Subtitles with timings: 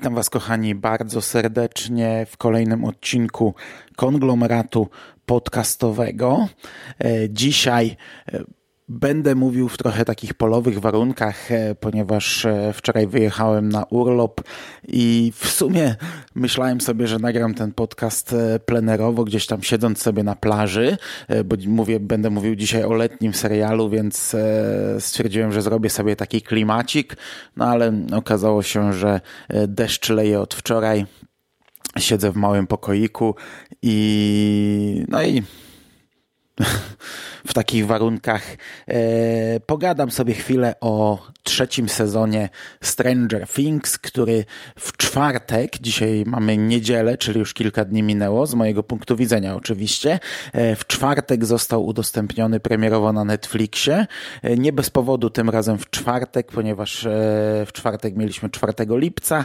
[0.00, 3.54] Witam Was, kochani, bardzo serdecznie w kolejnym odcinku
[3.96, 4.88] konglomeratu
[5.26, 6.48] podcastowego.
[6.98, 7.96] E, Dzisiaj
[8.32, 8.40] e,
[8.92, 14.40] Będę mówił w trochę takich polowych warunkach, e, ponieważ e, wczoraj wyjechałem na urlop
[14.88, 15.96] i w sumie
[16.34, 20.96] myślałem sobie, że nagram ten podcast e, plenerowo, gdzieś tam siedząc sobie na plaży,
[21.44, 24.36] bo mówię, będę mówił dzisiaj o letnim serialu, więc
[24.98, 27.16] stwierdziłem, że zrobię sobie taki klimacik,
[27.56, 29.20] no ale okazało się, że
[29.68, 31.06] deszcz leje od wczoraj.
[31.98, 33.34] Siedzę w małym pokoiku
[33.82, 35.42] i no i
[37.50, 38.42] w takich warunkach.
[38.88, 42.48] E, pogadam sobie chwilę o trzecim sezonie
[42.82, 44.44] Stranger Things, który
[44.78, 50.18] w czwartek, dzisiaj mamy niedzielę, czyli już kilka dni minęło, z mojego punktu widzenia oczywiście,
[50.52, 54.06] e, w czwartek został udostępniony premierowo na Netflixie.
[54.42, 57.06] E, nie bez powodu tym razem w czwartek, ponieważ
[57.66, 59.44] w czwartek mieliśmy 4 lipca,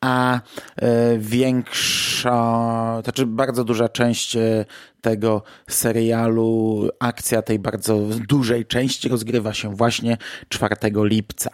[0.00, 0.40] a
[0.76, 4.64] e, większa, znaczy bardzo duża część e,
[5.00, 10.16] tego serialu, akcja tej bardzo dużej części rozgrywa się właśnie
[10.48, 11.50] 4 lipca.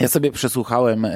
[0.00, 1.10] Ja sobie przesłuchałem e,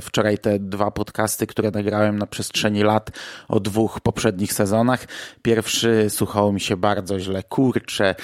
[0.00, 3.10] wczoraj te dwa podcasty, które nagrałem na przestrzeni lat
[3.48, 5.04] o dwóch poprzednich sezonach.
[5.42, 8.14] Pierwszy słuchało mi się bardzo źle, kurczę,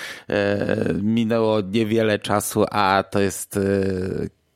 [1.03, 3.59] minęło niewiele czasu, a to jest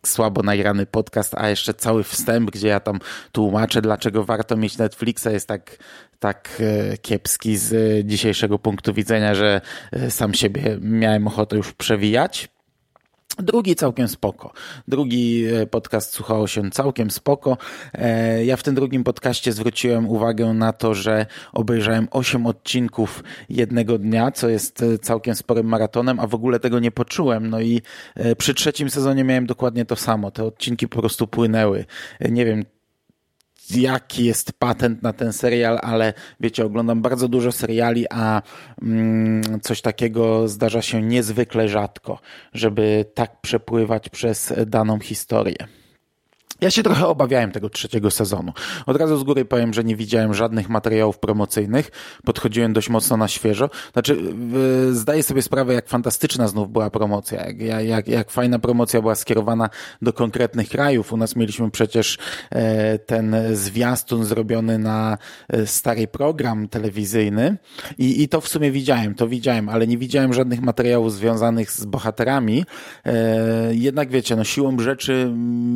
[0.07, 2.99] słabo nagrany podcast, a jeszcze cały wstęp, gdzie ja tam
[3.33, 5.77] tłumaczę, dlaczego warto mieć Netflixa, jest tak,
[6.19, 9.61] tak e, kiepski z dzisiejszego punktu widzenia, że
[9.93, 12.49] e, sam siebie miałem ochotę już przewijać.
[13.39, 14.53] Drugi całkiem spoko.
[14.89, 17.57] Drugi e, podcast słuchało się całkiem spoko.
[17.95, 23.99] E, ja w tym drugim podcaście zwróciłem uwagę na to, że obejrzałem 8 odcinków jednego
[23.99, 27.51] dnia, co jest e, całkiem sporym maratonem, a w ogóle tego nie poczułem.
[27.51, 27.83] No i
[28.39, 30.31] przy trzecim sezonie miałem dokładnie to samo.
[30.31, 31.85] Te odcinki po prostu płynęły.
[32.31, 32.65] Nie wiem,
[33.77, 38.43] jaki jest patent na ten serial, ale wiecie, oglądam bardzo dużo seriali, a
[38.83, 42.19] mm, coś takiego zdarza się niezwykle rzadko,
[42.53, 45.69] żeby tak przepływać przez daną historię.
[46.61, 48.53] Ja się trochę obawiałem tego trzeciego sezonu.
[48.87, 51.91] Od razu z góry powiem, że nie widziałem żadnych materiałów promocyjnych.
[52.25, 53.71] Podchodziłem dość mocno na świeżo.
[53.93, 54.17] Znaczy,
[54.93, 57.47] zdaję sobie sprawę, jak fantastyczna znów była promocja.
[57.47, 59.71] Jak, jak, jak fajna promocja była skierowana
[60.03, 61.13] do konkretnych krajów.
[61.13, 62.19] U nas mieliśmy przecież
[62.51, 67.57] e, ten zwiastun zrobiony na e, stary program telewizyjny
[67.99, 71.85] i, i to w sumie widziałem, to widziałem, ale nie widziałem żadnych materiałów związanych z
[71.85, 72.65] bohaterami.
[73.05, 75.33] E, jednak wiecie, no siłą rzeczy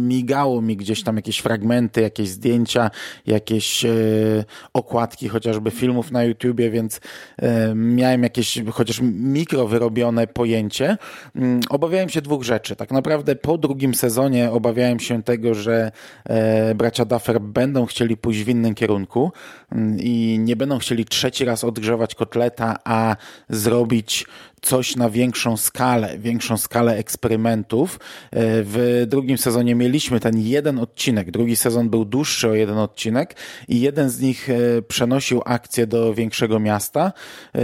[0.06, 2.90] migało mi mi gdzieś tam jakieś fragmenty, jakieś zdjęcia,
[3.26, 3.90] jakieś e,
[4.72, 7.00] okładki chociażby filmów na YouTubie, więc
[7.38, 10.96] e, miałem jakieś chociaż mikro wyrobione pojęcie.
[11.36, 12.76] Mm, obawiałem się dwóch rzeczy.
[12.76, 15.92] Tak naprawdę po drugim sezonie obawiałem się tego, że
[16.24, 19.32] e, bracia Duffer będą chcieli pójść w innym kierunku
[19.72, 23.16] mm, i nie będą chcieli trzeci raz odgrzewać kotleta, a
[23.48, 24.26] zrobić
[24.62, 27.94] coś na większą skalę, większą skalę eksperymentów.
[27.94, 27.98] E,
[28.42, 31.30] w drugim sezonie mieliśmy ten jeden odcinek.
[31.30, 33.36] Drugi sezon był dłuższy o jeden odcinek
[33.68, 37.12] i jeden z nich e, przenosił akcję do większego miasta.
[37.54, 37.60] E,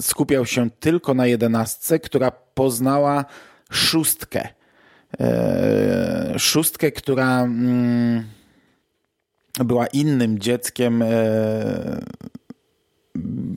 [0.00, 3.24] skupiał się tylko na jedenastce, która poznała
[3.70, 4.48] szóstkę.
[6.38, 8.24] Szóstkę, która mm,
[9.64, 11.04] była innym dzieckiem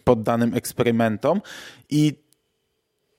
[0.03, 1.41] poddanym eksperymentom
[1.89, 2.22] i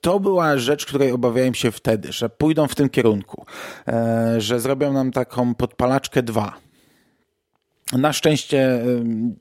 [0.05, 3.47] to była rzecz, której obawiałem się wtedy, że pójdą w tym kierunku,
[3.89, 6.64] e, że zrobią nam taką podpalaczkę 2
[7.93, 8.81] na szczęście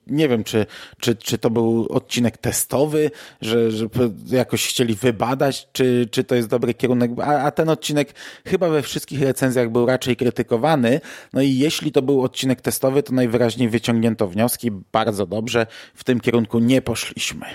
[0.06, 0.66] nie wiem, czy,
[1.00, 3.10] czy, czy to był odcinek testowy,
[3.40, 3.88] że, że
[4.30, 8.14] jakoś chcieli wybadać, czy, czy to jest dobry kierunek, a, a ten odcinek
[8.46, 11.00] chyba we wszystkich recenzjach był raczej krytykowany.
[11.32, 14.70] No i jeśli to był odcinek testowy, to najwyraźniej wyciągnięto wnioski.
[14.92, 17.46] Bardzo dobrze, w tym kierunku nie poszliśmy.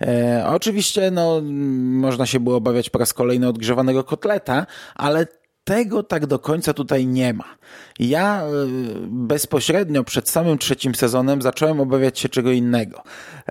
[0.00, 1.40] E, oczywiście, no,
[1.82, 5.26] można się było obawiać po raz kolejny odgrzewanego kotleta, ale
[5.66, 7.44] tego tak do końca tutaj nie ma.
[7.98, 8.48] Ja e,
[9.08, 13.02] bezpośrednio przed samym trzecim sezonem zacząłem obawiać się czego innego.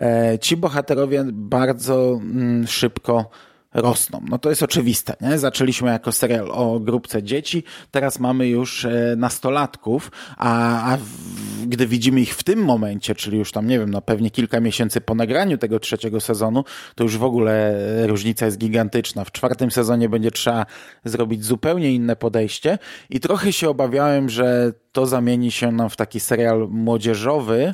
[0.02, 3.30] E, ci bohaterowie bardzo mm, szybko
[3.76, 4.22] rosną.
[4.30, 5.40] No to jest oczywiste, nie?
[5.40, 11.88] Zaczęliśmy jako serial o grupce dzieci, teraz mamy już e, nastolatków, a, a w, gdy
[11.88, 15.16] widzimy ich w tym momencie, czyli już tam, nie wiem, no pewnie kilka miesięcy po
[15.16, 16.64] nagraniu tego trzeciego sezonu,
[16.96, 17.74] to już w ogóle
[18.08, 19.24] różnica jest gigantyczna.
[19.24, 20.66] W czwartym sezonie będzie trzeba
[21.06, 22.78] zrobić zupełnie inne podejście
[23.10, 27.74] i trochę się obawiałem, że to zamieni się nam w taki serial młodzieżowy,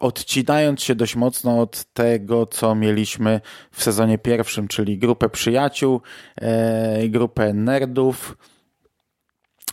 [0.00, 3.40] odcinając się dość mocno od tego, co mieliśmy
[3.70, 6.00] w sezonie pierwszym, czyli grupę przyjaciół,
[6.40, 8.36] e, grupę nerdów.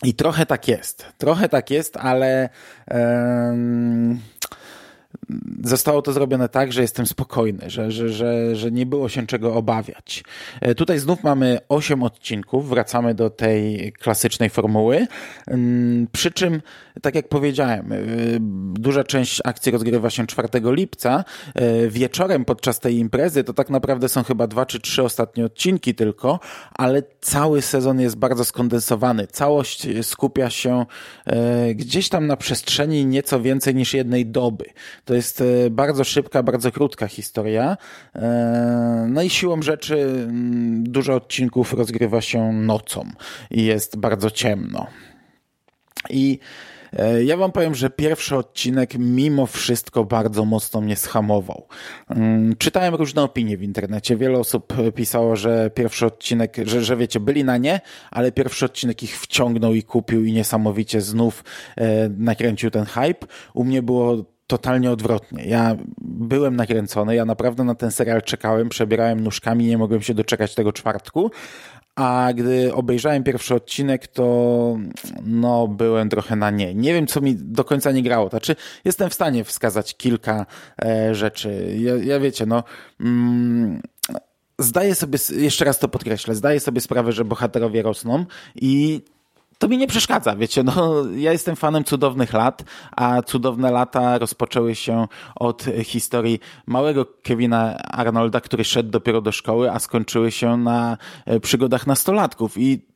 [0.02, 1.06] I trochę tak jest.
[1.18, 2.48] Trochę tak jest, ale.
[5.64, 9.54] Zostało to zrobione tak, że jestem spokojny, że, że, że, że nie było się czego
[9.54, 10.24] obawiać.
[10.60, 15.06] E, tutaj znów mamy 8 odcinków, wracamy do tej klasycznej formuły,
[15.46, 16.62] mm, przy czym,
[17.02, 17.96] tak jak powiedziałem, e,
[18.74, 21.24] duża część akcji rozgrywa się 4 lipca.
[21.54, 25.94] E, wieczorem podczas tej imprezy to tak naprawdę są chyba dwa czy trzy ostatnie odcinki
[25.94, 26.40] tylko,
[26.72, 29.26] ale cały sezon jest bardzo skondensowany.
[29.26, 30.86] Całość skupia się
[31.74, 34.64] gdzieś tam na przestrzeni nieco więcej niż jednej doby.
[35.04, 37.76] To jest e, bardzo szybka, bardzo krótka historia.
[38.14, 43.10] E, no i siłą rzeczy mm, dużo odcinków rozgrywa się nocą
[43.50, 44.86] i jest bardzo ciemno.
[46.10, 46.38] I
[46.92, 51.66] e, ja wam powiem, że pierwszy odcinek mimo wszystko bardzo mocno mnie schamował.
[52.08, 54.16] Mm, czytałem różne opinie w internecie.
[54.16, 57.80] Wiele osób pisało, że pierwszy odcinek, że, że wiecie, byli na nie,
[58.10, 61.44] ale pierwszy odcinek ich wciągnął i kupił i niesamowicie znów
[62.18, 63.26] nakręcił ten hype.
[63.54, 65.44] U mnie było totalnie odwrotnie.
[65.44, 70.54] Ja byłem nakręcony, ja naprawdę na ten serial czekałem, przebierałem nóżkami, nie mogłem się doczekać
[70.54, 71.30] tego czwartku,
[71.96, 74.76] a gdy obejrzałem pierwszy odcinek, to
[75.22, 76.74] no, byłem trochę na nie.
[76.74, 78.28] Nie wiem, co mi do końca nie grało.
[78.28, 80.46] Znaczy, jestem w stanie wskazać kilka
[80.82, 81.76] e, rzeczy.
[81.78, 82.64] Ja, ja, wiecie, no...
[83.00, 83.80] Mm,
[84.58, 89.02] zdaję sobie, jeszcze raz to podkreślę, zdaję sobie sprawę, że bohaterowie rosną i
[89.58, 92.64] to mi nie przeszkadza, wiecie, no ja jestem fanem cudownych lat,
[92.96, 99.70] a cudowne lata rozpoczęły się od historii małego Kevina Arnolda, który szedł dopiero do szkoły,
[99.70, 102.86] a skończyły się na e, przygodach nastolatków i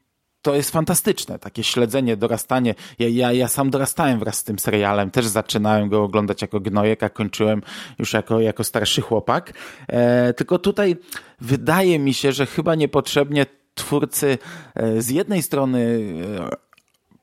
[0.42, 2.74] to jest fantastyczne, takie śledzenie, dorastanie.
[2.98, 7.02] Ja, ja, ja sam dorastałem wraz z tym serialem, też zaczynałem go oglądać jako gnojek,
[7.02, 7.62] a kończyłem
[7.98, 9.52] już jako, jako starszy chłopak.
[9.88, 10.96] E, tylko tutaj
[11.40, 13.46] wydaje mi się, że chyba niepotrzebnie
[13.80, 14.38] twórcy
[14.74, 16.00] e, z jednej strony
[16.40, 16.56] e,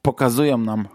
[0.02, 0.88] pokazują nam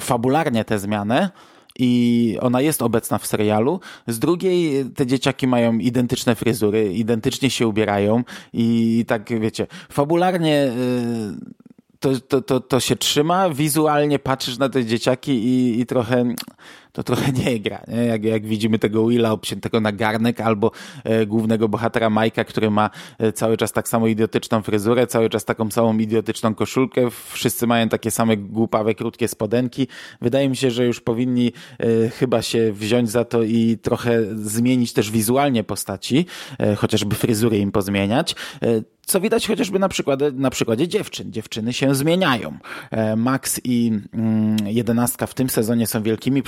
[0.00, 1.30] fabularnie tę zmianę,
[1.78, 3.80] i ona jest obecna w serialu.
[4.06, 10.72] Z drugiej te dzieciaki mają identyczne fryzury, identycznie się ubierają i tak wiecie, fabularnie e,
[12.00, 16.34] to, to, to, to się trzyma, wizualnie patrzysz na te dzieciaki i, i trochę
[16.92, 17.82] to trochę nie gra.
[17.88, 18.04] Nie?
[18.04, 20.70] Jak, jak widzimy tego Willa obciętego na garnek albo
[21.04, 25.44] e, głównego bohatera Majka, który ma e, cały czas tak samo idiotyczną fryzurę, cały czas
[25.44, 29.88] taką samą idiotyczną koszulkę, wszyscy mają takie same głupawe, krótkie spodenki.
[30.20, 34.92] Wydaje mi się, że już powinni e, chyba się wziąć za to i trochę zmienić
[34.92, 36.26] też wizualnie postaci,
[36.58, 38.34] e, chociażby fryzury im pozmieniać.
[38.62, 41.32] E, co widać chociażby na, przykładzie, na przykładzie dziewczyn.
[41.32, 42.58] Dziewczyny się zmieniają.
[42.90, 46.42] E, Max i mm, jedenastka w tym sezonie są wielkimi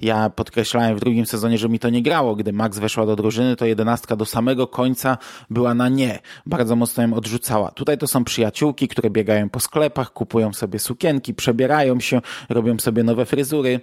[0.00, 2.36] Ja podkreślałem w drugim sezonie, że mi to nie grało.
[2.36, 5.18] Gdy Max weszła do drużyny, to jedenastka do samego końca
[5.50, 6.18] była na nie.
[6.46, 7.70] Bardzo mocno ją odrzucała.
[7.70, 13.02] Tutaj to są przyjaciółki, które biegają po sklepach, kupują sobie sukienki, przebierają się, robią sobie
[13.02, 13.80] nowe fryzury.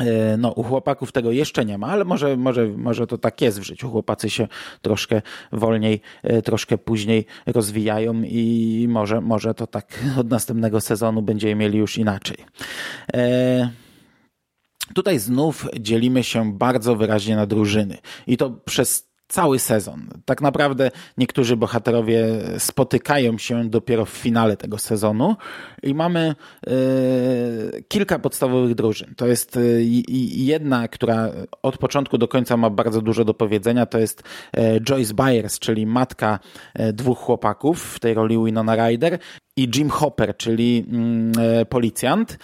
[0.00, 3.60] E, no, u chłopaków tego jeszcze nie ma, ale może, może, może to tak jest
[3.60, 3.90] w życiu.
[3.90, 4.48] Chłopacy się
[4.82, 11.54] troszkę wolniej, e, troszkę później rozwijają i może, może to tak od następnego sezonu będziemy
[11.54, 12.36] mieli już inaczej.
[13.14, 13.85] E
[14.96, 17.98] Tutaj znów dzielimy się bardzo wyraźnie na drużyny.
[18.26, 20.08] I to przez cały sezon.
[20.24, 22.26] Tak naprawdę niektórzy bohaterowie
[22.58, 25.36] spotykają się dopiero w finale tego sezonu
[25.82, 26.34] i mamy
[26.68, 29.14] y, kilka podstawowych drużyn.
[29.16, 29.82] To jest y,
[30.36, 31.30] jedna, która
[31.62, 34.22] od początku do końca ma bardzo dużo do powiedzenia, to jest
[34.58, 36.38] y, Joyce Byers, czyli matka
[36.92, 39.18] dwóch chłopaków w tej roli Winona Ryder
[39.56, 41.32] i Jim Hopper, czyli mm,
[41.68, 42.38] policjant.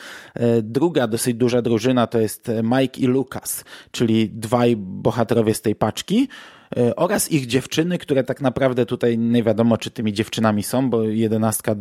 [0.63, 6.29] Druga dosyć duża drużyna to jest Mike i Lucas, czyli dwaj bohaterowie z tej paczki.
[6.77, 11.03] E, oraz ich dziewczyny, które tak naprawdę tutaj nie wiadomo, czy tymi dziewczynami są, bo
[11.03, 11.75] jedenastka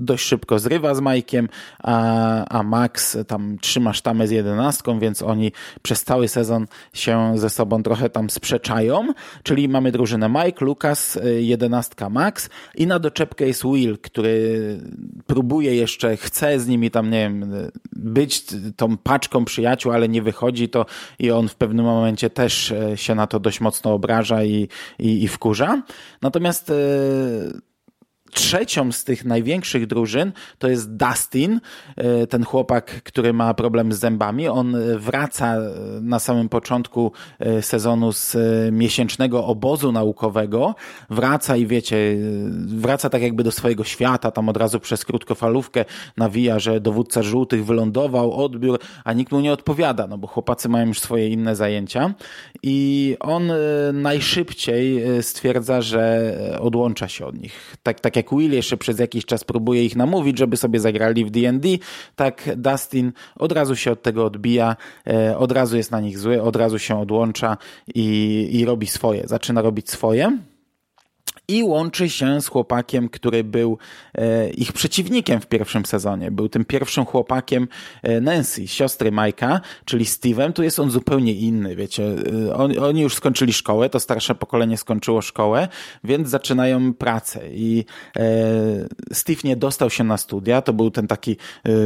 [0.00, 5.52] dość szybko zrywa z Majkiem, a, a Max tam trzyma sztamę z jedenastką, więc oni
[5.82, 9.08] przez cały sezon się ze sobą trochę tam sprzeczają,
[9.42, 14.60] czyli mamy drużynę Mike, Lucas, y, jedenastka Max i na doczepkę jest Will, który
[15.26, 17.52] próbuje jeszcze, chce z nimi tam, nie wiem,
[17.92, 18.44] być
[18.76, 20.86] tą paczką przyjaciół, ale nie wychodzi to
[21.18, 25.22] i on w pewnym momencie też e, się na to dość mocno obraża i, i,
[25.22, 25.82] i wkurza.
[26.22, 26.72] Natomiast
[28.30, 31.60] trzecią z tych największych drużyn to jest Dustin,
[31.96, 34.48] e, ten chłopak, który ma problem z zębami.
[34.48, 35.56] On wraca
[36.00, 40.74] na samym początku e, sezonu z e, miesięcznego obozu naukowego.
[41.10, 42.16] Wraca i wiecie,
[42.66, 45.84] wraca tak jakby do swojego świata, tam od razu przez krótkofalówkę
[46.16, 50.86] nawija, że dowódca żółtych wylądował, odbiór, a nikt mu nie odpowiada, no bo chłopacy mają
[50.86, 52.14] już swoje inne zajęcia.
[52.62, 53.52] I on
[53.92, 57.76] najszybciej stwierdza, że odłącza się od nich.
[57.82, 61.30] Tak, tak jak Will jeszcze przez jakiś czas próbuje ich namówić, żeby sobie zagrali w
[61.30, 61.68] D&D,
[62.16, 66.42] tak Dustin od razu się od tego odbija, e, od razu jest na nich zły,
[66.42, 67.56] od razu się odłącza
[67.94, 70.38] i, i robi swoje, zaczyna robić swoje
[71.50, 73.78] i łączy się z chłopakiem, który był
[74.14, 76.30] e, ich przeciwnikiem w pierwszym sezonie.
[76.30, 77.68] Był tym pierwszym chłopakiem
[78.02, 80.52] e, Nancy, siostry Majka, czyli Steve'em.
[80.52, 82.04] Tu jest on zupełnie inny, wiecie.
[82.48, 85.68] E, on, oni już skończyli szkołę, to starsze pokolenie skończyło szkołę,
[86.04, 87.84] więc zaczynają pracę i
[89.12, 91.36] Steve nie dostał się na studia, to był ten taki,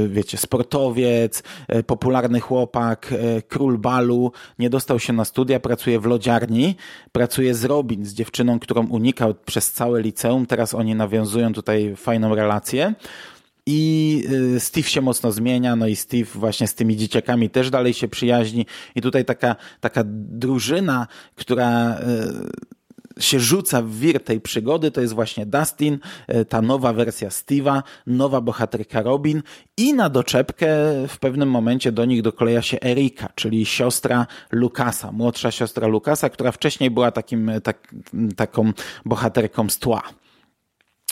[0.09, 1.43] wiecie, sportowiec,
[1.87, 3.15] popularny chłopak,
[3.49, 6.77] król balu, nie dostał się na studia, pracuje w lodziarni,
[7.13, 10.47] pracuje z Robin, z dziewczyną, którą unikał przez całe liceum.
[10.47, 12.95] Teraz oni nawiązują tutaj fajną relację.
[13.67, 14.25] I
[14.57, 18.09] y, Steve się mocno zmienia, no i Steve właśnie z tymi dzieciakami też dalej się
[18.09, 18.67] przyjaźni.
[18.95, 22.03] I tutaj taka, taka drużyna, która y,
[23.19, 27.83] się rzuca w wir tej przygody, to jest właśnie Dustin, e, ta nowa wersja Steve'a,
[28.07, 29.43] nowa bohaterka Robin
[29.77, 30.67] i na doczepkę
[31.09, 36.53] w pewnym momencie do nich dokleja się Erika, czyli siostra Lukasa, młodsza siostra Lukasa, która
[36.53, 37.95] wcześniej była takim, tak,
[38.37, 38.73] taką
[39.05, 40.03] bohaterką z tła.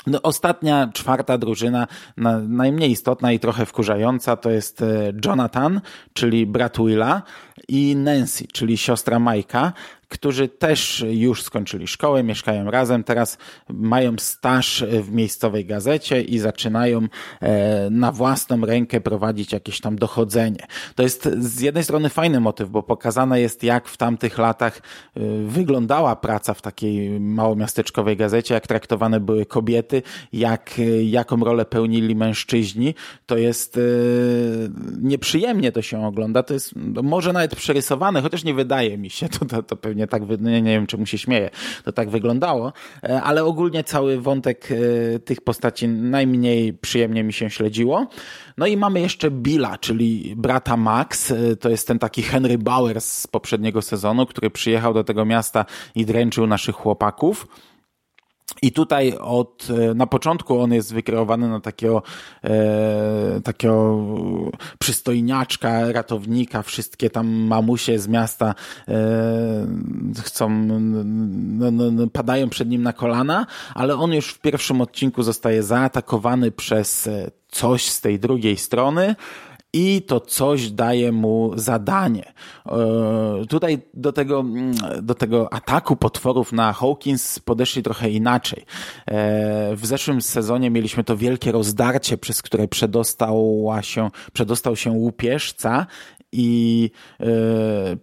[0.07, 5.81] No, ostatnia, czwarta drużyna, na, najmniej istotna i trochę wkurzająca, to jest e, Jonathan,
[6.13, 7.23] czyli brat Willa
[7.69, 9.73] i Nancy, czyli siostra Majka,
[10.13, 13.39] którzy też już skończyli szkołę, mieszkają razem, teraz
[13.69, 17.09] mają staż w miejscowej gazecie i zaczynają
[17.41, 20.67] e, na własną rękę prowadzić jakieś tam dochodzenie.
[20.95, 24.81] To jest z jednej strony fajny motyw, bo pokazane jest, jak w tamtych latach e,
[25.47, 30.03] wyglądała praca w takiej małomiasteczkowej gazecie, jak traktowane były kobiety,
[30.33, 32.95] jak, e, jaką rolę pełnili mężczyźni.
[33.27, 33.81] To jest
[35.03, 39.45] nieprzyjemnie to się ogląda, to jest może nawet przerysowane, chociaż nie wydaje mi się, to,
[39.45, 41.51] to, to pewnie pewnie tak, nie, nie wiem czemu się śmieje,
[41.85, 47.51] to tak wyglądało, e, ale ogólnie cały wątek e, tych postaci najmniej przyjemnie mi się
[47.51, 48.07] śledziło.
[48.59, 53.01] No i mamy jeszcze Billa, czyli brata Max, e, to jest ten taki Henry Bauer
[53.01, 57.47] z poprzedniego sezonu, który przyjechał do tego miasta i dręczył naszych chłopaków.
[58.63, 62.03] I tutaj od, e, na początku on jest wykreowany na takiego,
[62.45, 63.99] e, takiego
[64.79, 68.55] przystojniaczka, ratownika, wszystkie tam mamusie z miasta
[68.89, 68.95] e,
[70.23, 75.63] chcą, no, no, padają przed nim na kolana, ale on już w pierwszym odcinku zostaje
[75.63, 79.17] zaatakowany przez e, coś z tej drugiej strony,
[79.73, 82.33] i to coś daje mu zadanie.
[82.67, 88.65] E, tutaj do tego, mm, do tego ataku potworów na Hawkins podeszli trochę inaczej.
[89.07, 95.87] E, w zeszłym sezonie mieliśmy to wielkie rozdarcie, przez które przedostała się, przedostał się łupieżca
[96.33, 97.27] i e,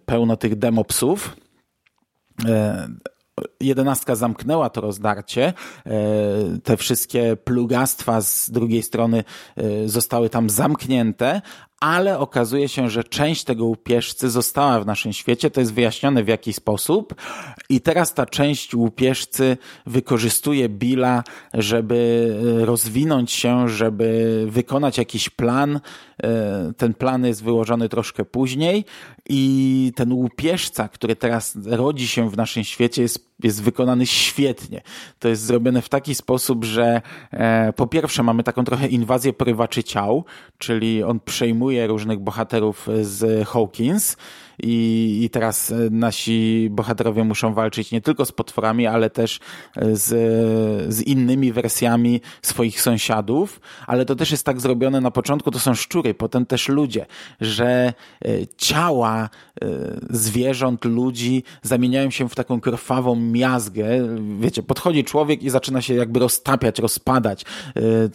[0.06, 1.36] pełno tych demopsów
[3.60, 5.52] jedenastka zamknęła to rozdarcie.
[5.86, 5.92] E,
[6.64, 9.24] te wszystkie plugastwa z drugiej strony
[9.56, 11.42] e, zostały tam zamknięte,
[11.80, 16.28] ale okazuje się, że część tego łupieżcy została w naszym świecie, to jest wyjaśnione w
[16.28, 17.14] jaki sposób
[17.68, 19.56] i teraz ta część łupieżcy
[19.86, 22.30] wykorzystuje Billa, żeby
[22.62, 25.80] e, rozwinąć się, żeby wykonać jakiś plan.
[26.22, 28.84] E, ten plan jest wyłożony troszkę później
[29.28, 34.80] i ten łupieżca, który teraz rodzi się w naszym świecie jest, jest wykonany świetnie.
[35.18, 39.84] To jest zrobione w taki sposób, że e, po pierwsze mamy taką trochę inwazję porywaczy
[39.84, 40.24] ciał,
[40.58, 44.16] czyli on przejmuje różnych bohaterów z Hawkins
[44.62, 49.40] i, i teraz e, nasi bohaterowie muszą walczyć nie tylko z potworami, ale też
[49.76, 50.08] e, z,
[50.94, 55.74] z innymi wersjami swoich sąsiadów, ale to też jest tak zrobione na początku, to są
[55.74, 57.06] szczury, potem też ludzie,
[57.40, 57.92] że
[58.24, 59.28] e, ciała
[60.10, 63.86] zwierząt, ludzi zamieniają się w taką krwawą miazgę.
[64.40, 67.44] Wiecie, podchodzi człowiek i zaczyna się jakby roztapiać, rozpadać.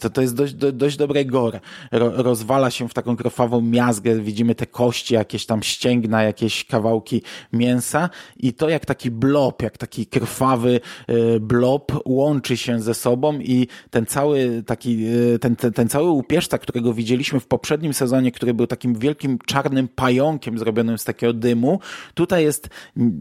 [0.00, 1.60] To, to jest dość, dość dobry gore.
[1.92, 7.22] Ro, rozwala się w taką krwawą miazgę, widzimy te kości, jakieś tam ścięgna, jakieś kawałki
[7.52, 13.40] mięsa i to jak taki blob, jak taki krwawy e, blob łączy się ze sobą
[13.40, 18.32] i ten cały taki, e, ten, ten, ten cały upieszczak, którego widzieliśmy w poprzednim sezonie,
[18.32, 21.80] który był takim wielkim czarnym pająkiem zrobionym z takiego dymu,
[22.14, 22.68] tutaj jest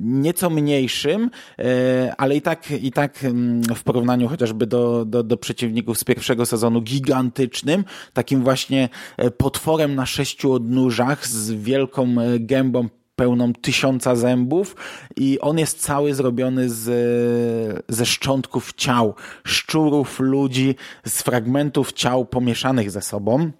[0.01, 1.29] nieco mniejszym,
[1.59, 6.03] e, ale i tak, i tak mm, w porównaniu chociażby do, do, do przeciwników z
[6.03, 8.89] pierwszego sezonu gigantycznym, takim właśnie
[9.37, 14.75] potworem na sześciu odnóżach z wielką gębą pełną tysiąca zębów
[15.15, 22.91] i on jest cały zrobiony z, ze szczątków ciał, szczurów, ludzi, z fragmentów ciał pomieszanych
[22.91, 23.51] ze sobą.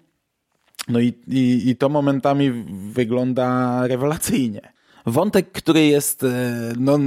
[0.88, 4.76] No i, i, i to momentami wygląda rewelacyjnie.
[5.06, 6.26] Wątek, który jest e,
[6.78, 6.98] no,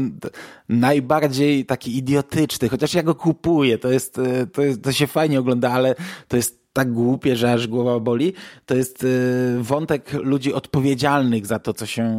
[0.69, 5.39] najbardziej taki idiotyczny, chociaż ja go kupuję, to jest, e, to jest, to się fajnie
[5.39, 5.95] ogląda, ale
[6.27, 8.33] to jest tak głupie, że aż głowa boli,
[8.65, 12.15] to jest y, wątek ludzi odpowiedzialnych za to, co się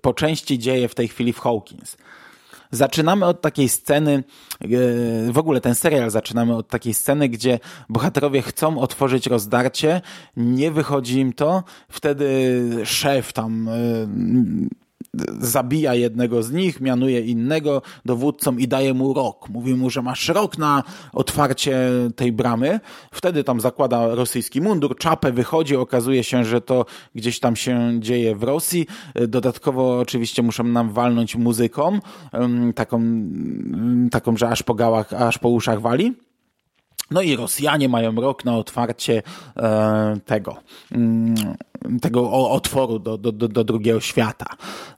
[0.00, 1.96] po części dzieje w tej chwili w Hawkins.
[2.70, 4.24] Zaczynamy od takiej sceny,
[4.64, 10.00] y, w ogóle ten serial zaczynamy od takiej sceny, gdzie bohaterowie chcą otworzyć rozdarcie,
[10.36, 12.26] nie wychodzi im to, wtedy
[12.84, 14.81] szef tam y,
[15.40, 19.48] zabija jednego z nich, mianuje innego dowódcą i daje mu rok.
[19.48, 21.76] Mówi mu, że masz rok na otwarcie
[22.16, 22.80] tej bramy.
[23.12, 28.36] Wtedy tam zakłada rosyjski mundur, czapę wychodzi, okazuje się, że to gdzieś tam się dzieje
[28.36, 28.86] w Rosji.
[29.28, 31.98] Dodatkowo oczywiście muszą nam walnąć muzyką,
[32.74, 33.02] taką,
[34.10, 36.14] taką że aż po gałach, aż po uszach wali.
[37.10, 39.22] No i Rosjanie mają rok na otwarcie
[39.56, 40.56] e, tego.
[42.02, 44.46] Tego otworu do, do, do drugiego świata.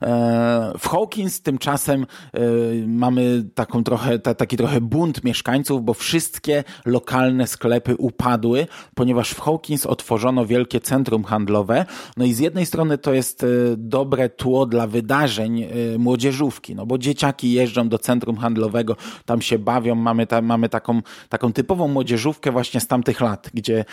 [0.01, 2.39] E, w Hawkins tymczasem e,
[2.87, 9.85] mamy taką trochę, taki trochę bunt mieszkańców, bo wszystkie lokalne sklepy upadły, ponieważ w Hawkins
[9.85, 11.85] otworzono wielkie centrum handlowe.
[12.17, 16.97] No i z jednej strony to jest e, dobre tło dla wydarzeń młodzieżówki, no bo
[16.97, 22.51] dzieciaki jeżdżą do centrum handlowego, tam się bawią, mamy, ta, mamy taką, taką typową młodzieżówkę
[22.51, 23.85] właśnie z tamtych lat, gdzie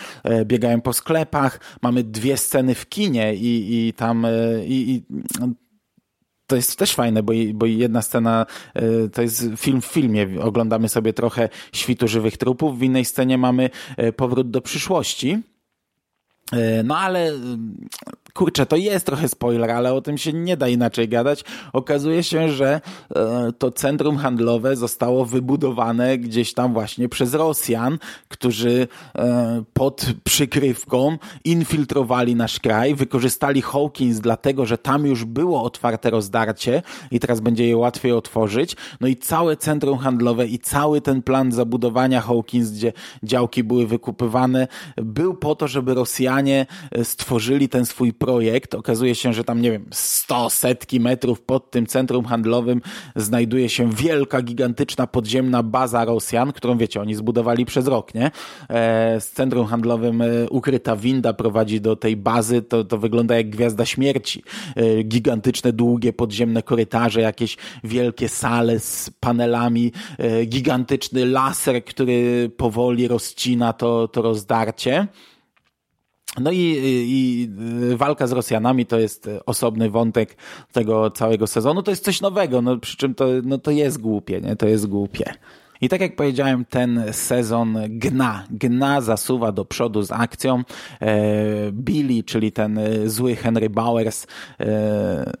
[0.45, 4.29] biegają po sklepach, mamy dwie sceny w kinie i, i tam e,
[4.65, 5.03] i, i
[6.47, 10.27] to jest też fajne, bo, bo jedna scena e, to jest film w filmie.
[10.41, 15.39] Oglądamy sobie trochę świtu żywych trupów, w innej scenie mamy e, powrót do przyszłości.
[16.83, 17.31] No ale
[18.33, 21.43] kurczę, to jest trochę spoiler, ale o tym się nie da inaczej gadać.
[21.73, 22.81] Okazuje się, że
[23.15, 31.17] e, to centrum handlowe zostało wybudowane gdzieś tam właśnie przez Rosjan, którzy e, pod przykrywką
[31.45, 37.67] infiltrowali nasz kraj, wykorzystali Hawkins dlatego, że tam już było otwarte rozdarcie i teraz będzie
[37.67, 38.75] je łatwiej otworzyć.
[39.01, 42.93] No i całe centrum handlowe i cały ten plan zabudowania Hawkins, gdzie
[43.23, 44.67] działki były wykupywane,
[44.97, 48.75] był po to, żeby Rosjanie e, stworzyli ten swój projekt.
[48.75, 52.81] Okazuje się, że tam, nie wiem, sto setki metrów pod tym centrum handlowym
[53.15, 58.31] znajduje się wielka, gigantyczna podziemna baza Rosjan, którą wiecie, oni zbudowali przez rok, nie?
[58.69, 63.49] E, z centrum handlowym e, ukryta winda prowadzi do tej bazy, to, to wygląda jak
[63.49, 64.43] Gwiazda Śmierci.
[64.75, 69.91] E, gigantyczne, długie, podziemne korytarze, jakieś wielkie sale z panelami,
[70.45, 75.07] gigantyczny laser, który powoli rozcina to, to rozdarcie.
[76.39, 77.49] No i, i,
[77.95, 80.37] walka z Rosjanami to jest osobny wątek
[80.71, 81.83] tego całego sezonu.
[81.83, 84.55] To jest coś nowego, no przy czym to, no to jest głupie, nie?
[84.55, 85.33] To jest głupie.
[85.81, 90.63] I tak jak powiedziałem, ten sezon gna, gna zasuwa do przodu z akcją.
[91.01, 94.27] E, Billy, czyli ten zły Henry Bowers,
[94.59, 95.33] e,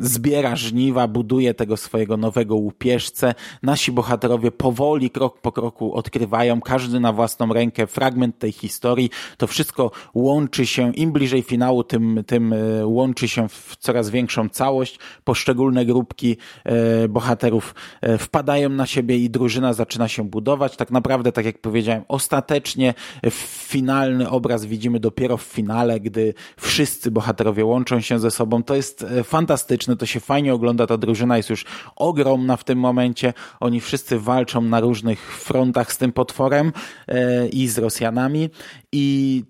[0.00, 3.34] zbiera żniwa, buduje tego swojego nowego łupieżcę.
[3.62, 9.10] Nasi bohaterowie powoli, krok po kroku odkrywają, każdy na własną rękę, fragment tej historii.
[9.36, 14.48] To wszystko łączy się, im bliżej finału, tym, tym e, łączy się w coraz większą
[14.48, 14.98] całość.
[15.24, 20.76] Poszczególne grupki e, bohaterów e, wpadają na siebie i drużyna zaczyna się budować.
[20.76, 22.94] Tak naprawdę, tak jak powiedziałem, ostatecznie
[23.32, 28.62] finalny obraz widzimy dopiero w finale, gdy wszyscy bohaterowie łączą się ze sobą.
[28.62, 31.64] To jest fantastyczne to się fajnie ogląda, ta drużyna jest już
[31.96, 36.72] ogromna w tym momencie, oni wszyscy walczą na różnych frontach z tym potworem
[37.08, 38.50] e, i z Rosjanami.
[38.92, 39.44] I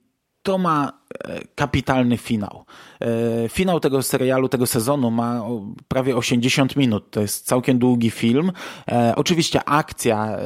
[0.48, 0.92] to ma
[1.24, 2.64] e, kapitalny finał.
[3.00, 5.42] E, finał tego serialu, tego sezonu ma
[5.88, 7.10] prawie 80 minut.
[7.10, 8.52] To jest całkiem długi film.
[8.90, 10.36] E, oczywiście akcja,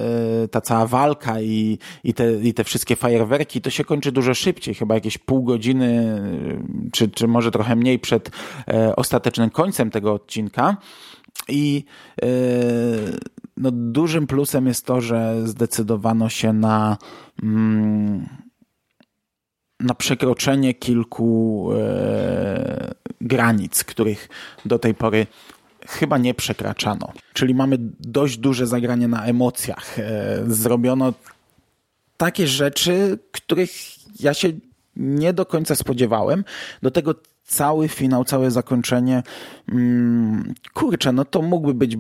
[0.50, 4.74] ta cała walka i, i, te, i te wszystkie fajerwerki to się kończy dużo szybciej,
[4.74, 6.20] chyba jakieś pół godziny,
[6.92, 8.30] czy, czy może trochę mniej przed
[8.96, 10.76] ostatecznym końcem tego odcinka.
[11.48, 11.84] I
[13.56, 16.96] no, dużym plusem jest to, że zdecydowano się na.
[17.42, 18.42] Mm,
[19.82, 24.28] na przekroczenie kilku e, granic, których
[24.64, 25.26] do tej pory
[25.88, 27.12] chyba nie przekraczano.
[27.32, 29.98] Czyli mamy dość duże zagranie na emocjach.
[29.98, 31.12] E, zrobiono
[32.16, 33.70] takie rzeczy, których
[34.20, 34.48] ja się
[34.96, 36.44] nie do końca spodziewałem.
[36.82, 37.14] Do tego
[37.44, 39.22] cały finał, całe zakończenie,
[39.68, 41.96] mm, kurczę, no to mógłby być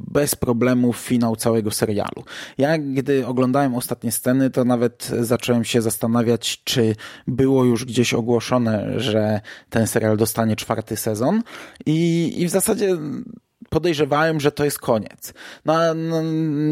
[0.00, 2.24] bez problemu finał całego serialu.
[2.58, 9.00] Ja, gdy oglądałem ostatnie sceny, to nawet zacząłem się zastanawiać, czy było już gdzieś ogłoszone,
[9.00, 11.42] że ten serial dostanie czwarty sezon
[11.86, 12.96] i, i w zasadzie
[13.70, 15.34] podejrzewałem, że to jest koniec.
[15.64, 16.22] No, no,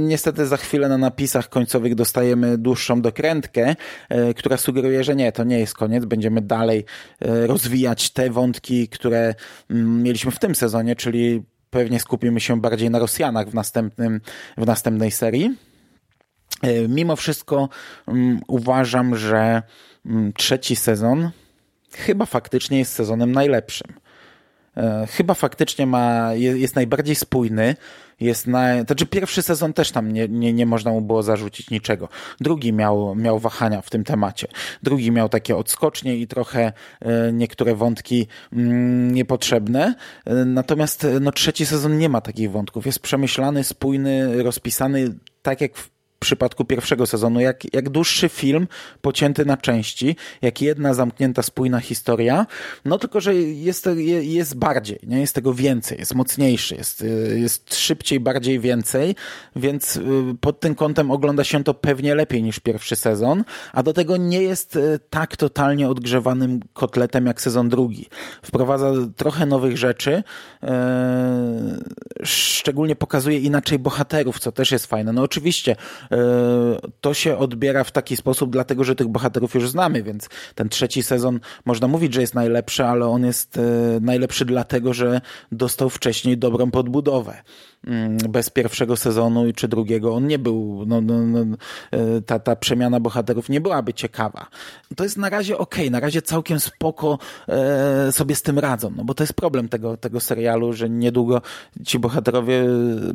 [0.06, 3.76] niestety za chwilę na napisach końcowych dostajemy dłuższą dokrętkę,
[4.08, 6.04] e, która sugeruje, że nie, to nie jest koniec.
[6.04, 6.84] Będziemy dalej
[7.20, 9.34] e, rozwijać te wątki, które m,
[9.70, 11.42] mm, mieliśmy w tym sezonie, czyli
[11.74, 14.20] pewnie skupimy się bardziej na Rosjanach w, następnym,
[14.56, 15.56] w następnej serii.
[16.62, 17.68] E, mimo wszystko
[18.08, 19.62] mm, uważam, że
[20.06, 21.30] mm, trzeci sezon
[21.92, 23.92] chyba faktycznie jest sezonem najlepszym.
[24.76, 27.76] E, chyba faktycznie ma, jest najbardziej spójny.
[28.20, 32.09] Jest na, znaczy pierwszy sezon też tam nie, nie, nie można mu było zarzucić niczego.
[32.40, 34.48] Drugi miał, miał wahania w tym temacie.
[34.83, 39.94] Drugi miał takie odskocznie i trochę e, niektóre wątki mm, niepotrzebne.
[40.24, 42.87] E, natomiast no, trzeci sezon nie ma takich wątków.
[42.87, 45.93] Jest przemyślany, spójny, rozpisany tak jak w
[46.24, 48.68] przypadku pierwszego sezonu, jak, jak dłuższy film
[49.00, 52.46] pocięty na części, jak jedna zamknięta, spójna historia,
[52.84, 53.88] no tylko, że jest,
[54.20, 55.20] jest bardziej, nie?
[55.20, 57.04] jest tego więcej, jest mocniejszy, jest,
[57.37, 59.14] jest szybciej, bardziej więcej,
[59.56, 60.02] więc y,
[60.40, 64.42] pod tym kątem ogląda się to pewnie lepiej niż pierwszy sezon, a do tego nie
[64.42, 68.08] jest y, tak totalnie odgrzewanym kotletem jak sezon drugi.
[68.42, 70.22] Wprowadza trochę nowych rzeczy,
[72.22, 75.12] szczególnie pokazuje inaczej bohaterów, co też jest fajne.
[75.12, 75.76] No oczywiście
[77.00, 81.03] to się odbiera w taki sposób, dlatego że tych bohaterów już znamy, więc ten trzeci
[81.03, 83.61] sezon można mówić, że jest najlepszy, ale on jest e,
[84.00, 85.20] najlepszy dlatego, że
[85.53, 87.42] dostał wcześniej dobrą podbudowę.
[87.87, 91.57] Mm, bez pierwszego sezonu czy drugiego on nie był, no, no, no,
[91.90, 94.47] e, ta, ta przemiana bohaterów nie byłaby ciekawa.
[94.97, 97.18] To jest na razie ok, na razie całkiem spoko
[97.49, 101.42] e, sobie z tym radzą, no bo to jest problem tego, tego serialu, że niedługo
[101.87, 102.64] ci bohaterowie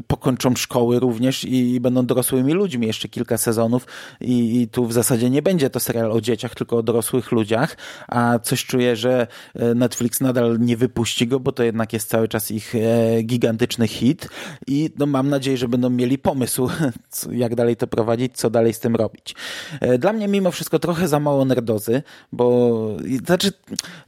[0.08, 3.88] pokończą szkoły również i, i będą dorosłymi ludźmi jeszcze kilka sezonów
[4.22, 7.78] i, i tu w zasadzie nie będzie to serial o dzieciach, tylko o dorosłych ludziach,
[8.08, 12.28] a coś czuję, że e, Netflix nadal nie wypuści go, bo to jednak jest cały
[12.28, 14.30] czas ich e, gigantyczny hit
[14.68, 16.70] i no, mam nadzieję, że będą mieli pomysł,
[17.32, 19.36] jak dalej to prowadzić, co dalej z tym robić.
[19.82, 23.52] E, dla mnie mimo wszystko trochę za mało nerdozy, bo znaczy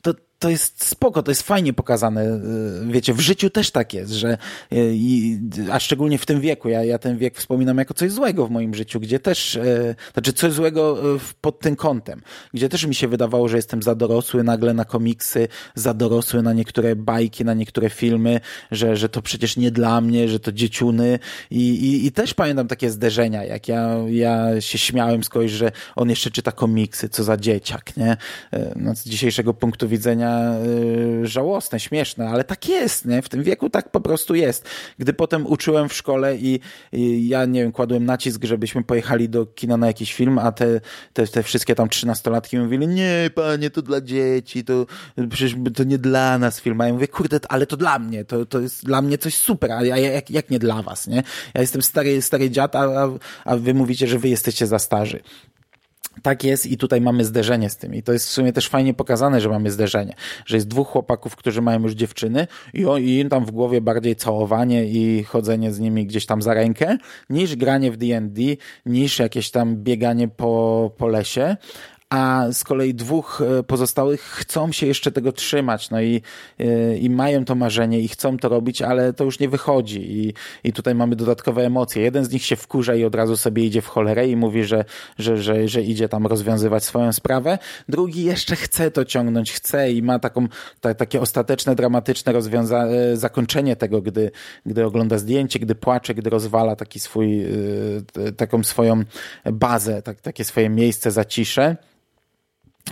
[0.01, 2.25] to to jest spoko, to jest fajnie pokazane.
[2.25, 4.38] Y, wiecie, w życiu też tak jest, że
[4.73, 4.97] y,
[5.71, 8.73] a szczególnie w tym wieku, ja, ja ten wiek wspominam jako coś złego w moim
[8.73, 10.97] życiu, gdzie też, y, znaczy coś złego
[11.41, 12.21] pod tym kątem,
[12.54, 16.54] gdzie też mi się wydawało, że jestem za dorosły nagle na komiksy, za dorosły na
[16.54, 18.39] niektóre bajki, na niektóre filmy,
[18.71, 21.19] że, że to przecież nie dla mnie, że to dzieciuny
[21.51, 25.71] i, i, i też pamiętam takie zderzenia, jak ja, ja się śmiałem z kogoś, że
[25.95, 28.17] on jeszcze czyta komiksy, co za dzieciak, nie?
[28.75, 30.30] No, z dzisiejszego punktu widzenia
[30.65, 33.21] Y, żałosne, śmieszne, ale tak jest, nie?
[33.21, 34.69] W tym wieku tak po prostu jest.
[34.97, 36.59] Gdy potem uczyłem w szkole i,
[36.91, 40.81] i ja, nie wiem, kładłem nacisk, żebyśmy pojechali do kina na jakiś film, a te,
[41.13, 44.85] te, te wszystkie tam trzynastolatki mówili, nie, panie, to dla dzieci, to
[45.29, 46.81] przecież to nie dla nas film.
[46.81, 49.71] A ja mówię, kurde, ale to dla mnie, to, to jest dla mnie coś super,
[49.71, 51.23] a ja, jak, jak nie dla was, nie?
[51.53, 53.09] Ja jestem stary, stary dziad, a,
[53.45, 55.19] a wy mówicie, że wy jesteście za starzy
[56.21, 57.95] tak jest i tutaj mamy zderzenie z tym.
[57.95, 60.13] I to jest w sumie też fajnie pokazane, że mamy zderzenie.
[60.45, 63.82] Że jest dwóch chłopaków, którzy mają już dziewczyny i, o, i im tam w głowie
[63.82, 66.97] bardziej całowanie i chodzenie z nimi gdzieś tam za rękę,
[67.30, 68.41] niż granie w D&D,
[68.86, 71.58] niż jakieś tam bieganie po, po lesie
[72.12, 76.21] a z kolei dwóch e, pozostałych chcą się jeszcze tego trzymać, no i,
[76.60, 80.34] e, i mają to marzenie i chcą to robić, ale to już nie wychodzi i,
[80.63, 82.04] i tutaj mamy dodatkowe emocje.
[82.04, 84.86] Jeden z nich się wkurza i od razu sobie idzie w cholerę i mówi, że,
[85.17, 87.58] że, że, że idzie tam rozwiązywać swoją sprawę.
[87.89, 90.47] Drugi jeszcze chce to ciągnąć, chce i ma taką,
[90.82, 94.32] ta, takie ostateczne, dramatyczne rozwiąza- e, zakończenie tego, gdy,
[94.65, 97.45] gdy ogląda zdjęcie, gdy płacze, gdy rozwala taki swój,
[98.38, 99.04] taką swoją
[99.52, 101.78] bazę, tak, takie swoje miejsce, zacisze.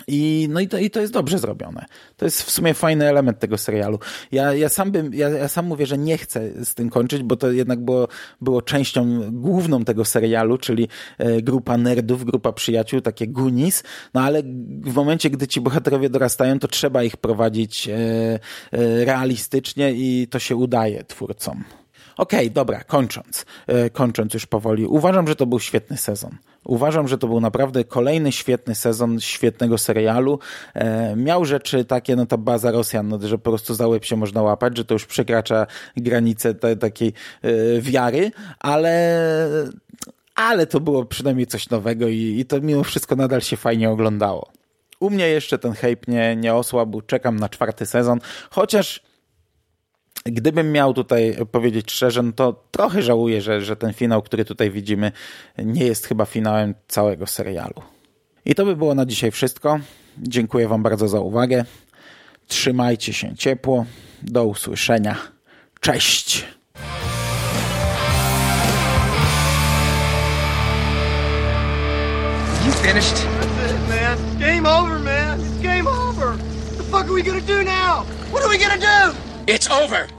[0.10, 1.86] I, no i to, i to jest dobrze zrobione.
[2.18, 4.00] To jest w sumie fajny element tego serialu.
[4.32, 7.36] Ja, ja, sam bym, ja, ja sam mówię, że nie chcę z tym kończyć, bo
[7.36, 8.08] to jednak było,
[8.42, 14.44] było częścią główną tego serialu, czyli e, grupa nerdów, grupa przyjaciół, takie Goonies, no ale
[14.82, 17.96] w momencie, gdy ci bohaterowie dorastają, to trzeba ich prowadzić e,
[18.72, 21.64] e, realistycznie i to się udaje twórcom.
[22.20, 24.86] Okej, dobra, kończąc, e, kończąc już powoli.
[24.86, 26.38] Uważam, że to był świetny sezon.
[26.66, 30.40] Uważam, że to był naprawdę kolejny świetny sezon świetnego serialu.
[30.74, 34.16] E, miał rzeczy takie, no ta baza Rosjan, no, że po prostu za łeb się
[34.16, 39.20] można łapać, że to już przekracza granicę te, takiej e, wiary, ale
[40.36, 44.50] ale to było przynajmniej coś nowego i, i to mimo wszystko nadal się fajnie oglądało.
[45.00, 49.09] U mnie jeszcze ten hype nie, nie osłabł, czekam na czwarty sezon, chociaż
[50.32, 54.72] gdybym miał tutaj powiedzieć szczerze, no to trochę żałuję, że, że ten finał, który tutaj
[54.72, 55.12] widzimy,
[55.58, 57.82] nie jest chyba finałem całego serialu.
[58.46, 59.80] I to by było na dzisiaj wszystko.
[60.18, 61.66] Dziękuję Wam bardzo za uwagę.
[62.48, 63.86] Trzymajcie się ciepło.
[64.22, 65.16] Do usłyszenia.
[65.80, 66.46] Cześć!
[72.66, 73.16] You finished?
[73.16, 74.40] That's it, man.
[74.40, 75.40] Game over, man.
[75.40, 76.34] It's game over.
[76.34, 78.04] What the fuck are we gonna do now?
[78.32, 79.16] What are we gonna do?
[79.48, 80.19] It's over.